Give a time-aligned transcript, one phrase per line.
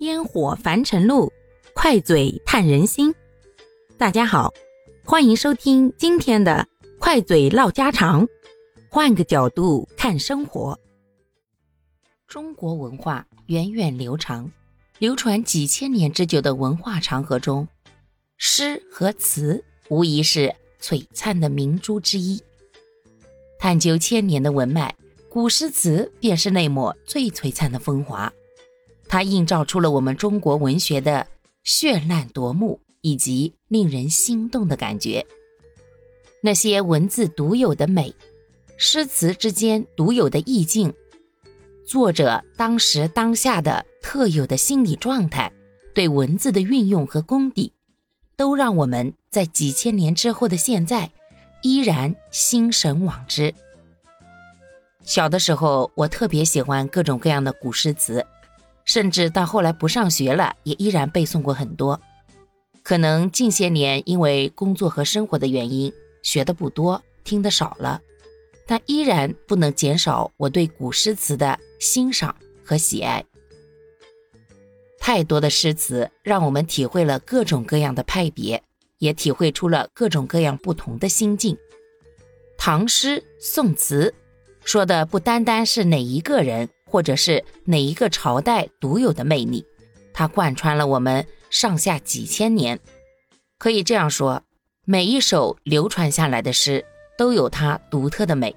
[0.00, 1.32] 烟火凡尘路，
[1.72, 3.14] 快嘴探人心。
[3.96, 4.52] 大家好，
[5.04, 6.66] 欢迎收听今天的
[6.98, 8.26] 快嘴唠家常，
[8.90, 10.78] 换个角度看生活。
[12.26, 14.50] 中国文化源远流长，
[14.98, 17.68] 流传几千年之久的文化长河中，
[18.36, 22.42] 诗和词无疑是璀璨的明珠之一。
[23.60, 24.92] 探究千年的文脉，
[25.30, 28.30] 古诗词便是那抹最璀璨的风华。
[29.14, 31.24] 它映照出了我们中国文学的
[31.64, 35.24] 绚烂夺目以及令人心动的感觉。
[36.40, 38.12] 那些文字独有的美，
[38.76, 40.92] 诗词之间独有的意境，
[41.86, 45.52] 作者当时当下的特有的心理状态，
[45.94, 47.72] 对文字的运用和功底，
[48.34, 51.08] 都让我们在几千年之后的现在，
[51.62, 53.54] 依然心神往之。
[55.04, 58.26] 小的时候，我特别喜欢各种各样的古诗词。
[58.94, 62.00] 甚至到后来不上学了，也依然背诵过很多。
[62.84, 65.92] 可能近些年因为工作和生活的原因，
[66.22, 68.00] 学的不多，听得少了，
[68.68, 73.24] 但依然不能减少我对古诗词的欣赏和喜爱。
[75.00, 78.62] 太多的诗词让我们体会了各种各样的派别，
[78.98, 81.58] 也体会出了各种各样不同的心境。
[82.56, 84.14] 唐诗宋词，
[84.64, 86.68] 说的不单单是哪一个人。
[86.94, 89.66] 或者是哪一个朝代独有的魅力，
[90.12, 92.78] 它贯穿了我们上下几千年。
[93.58, 94.44] 可以这样说，
[94.84, 96.84] 每一首流传下来的诗
[97.18, 98.54] 都有它独特的美。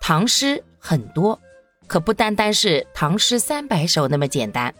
[0.00, 1.40] 唐诗很多，
[1.88, 4.72] 可不单单是唐诗三百首那么简单，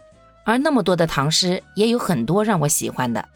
[0.45, 3.27] 而那么多的唐诗也有很多让我喜欢的。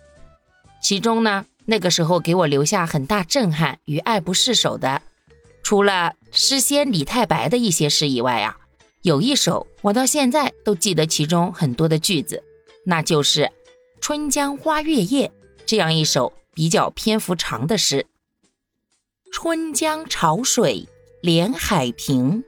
[0.81, 5.01] 其中呢，那个时候给我留下很大震撼与爱不释手的，
[5.61, 8.55] 除了诗仙李太白的一些诗以外啊。
[9.01, 12.43] 有一首我到现在都记得其中很多的句子，
[12.85, 13.43] 那就是
[14.01, 15.27] 《春江花月夜》
[15.65, 18.05] 这样一首比较篇幅长的诗。
[19.31, 20.89] 春江潮水
[21.21, 22.43] 连海平，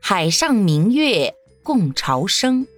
[0.00, 1.34] 海上明月
[1.64, 2.68] 共潮生。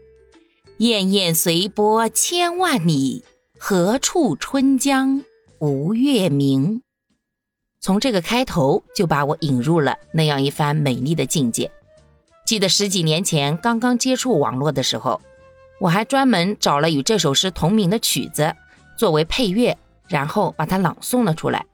[0.79, 3.25] 滟滟随波千万里，
[3.59, 5.23] 何处春江
[5.59, 6.81] 无月明？
[7.79, 11.71] 从这个开头就把我引入了那样一番美丽的境界。
[12.45, 15.21] 记得十几年前刚刚接触网络的时候，
[15.81, 18.55] 我还专门找了与这首诗同名的曲子
[18.97, 19.77] 作为配乐，
[20.09, 21.65] 然后把它朗诵了出来。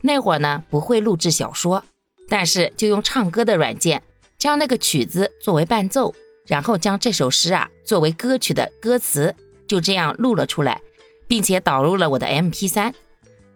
[0.00, 1.84] 那会儿呢不会录制小说，
[2.28, 4.02] 但是就用唱歌的软件
[4.38, 6.14] 将那个曲子作为伴奏，
[6.46, 9.34] 然后将这首诗啊作为歌曲的歌词，
[9.66, 10.80] 就这样录了出来，
[11.26, 12.92] 并且导入了我的 MP3。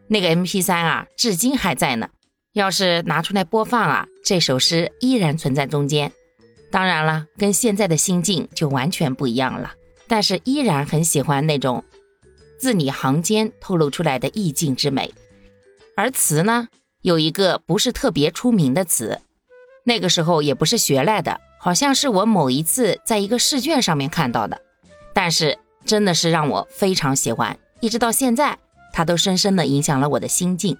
[0.09, 2.09] 那个 MP3 啊至今还在呢，
[2.53, 6.13] 要是拿出来播放啊，这首诗依然存在中间。
[6.73, 9.75] 当然了，跟现在的心境就完全不一样了。
[10.09, 11.85] 但是依然很喜欢那种
[12.59, 15.13] 字里行间透露出来的意境之美。
[15.95, 16.69] 而词呢，
[17.03, 19.21] 有一个不是特别出名的词，
[19.85, 24.59] 那个时候也不是学来的，好像是我某一次在一个试卷上面看到的。
[25.13, 28.59] 但是真的是让我非常喜欢，一直到现在，
[28.95, 30.79] 它都深深的影响了我的心境。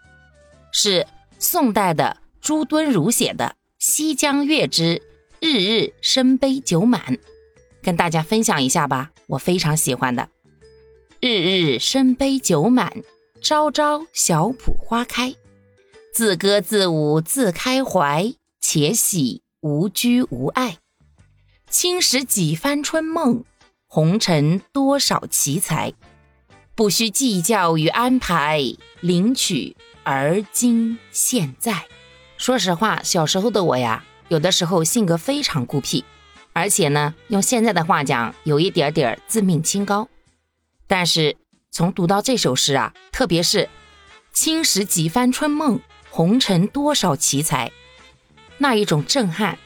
[0.73, 1.07] 是
[1.39, 3.45] 宋代的朱敦儒写的
[3.79, 5.03] 《西江月》之。
[5.45, 7.19] 日日深杯酒满，
[7.83, 10.29] 跟大家分享一下吧，我非常喜欢的。
[11.21, 13.03] 日日深杯酒满，
[13.43, 15.35] 朝朝小圃花开。
[16.15, 20.77] 自歌自舞自开怀，且喜无拘无碍。
[21.69, 23.45] 轻识几番春梦，
[23.89, 25.93] 红尘多少奇才。
[26.77, 28.63] 不需计较与安排，
[29.01, 31.87] 领取而今现在。
[32.37, 34.05] 说实话，小时候的我呀。
[34.33, 36.03] 有的时候性格非常孤僻，
[36.55, 40.09] 而且呢，用现在的话讲，有一点点自命清高。
[40.87, 41.37] 但是
[41.71, 43.69] 从读到这首诗啊，特别是
[44.33, 45.79] “轻识几番春梦，
[46.09, 47.71] 红尘多少奇才”，
[48.57, 49.59] 那一种震撼，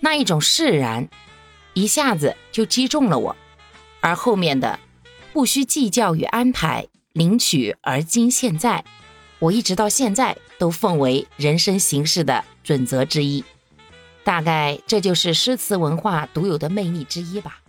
[0.00, 1.10] 那一种释然，
[1.74, 3.36] 一下子就击中了我。
[4.00, 4.80] 而后面的
[5.34, 8.82] “不需计较与安排，领取而今现在”，
[9.40, 13.44] 我一直到现在都奉为人生行事的准则之一。
[14.26, 17.60] 大概这就是诗词文化独有的魅力之一吧。